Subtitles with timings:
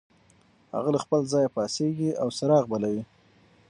[0.73, 3.03] هغه له خپل ځایه پاڅېږي او څراغ بلوي.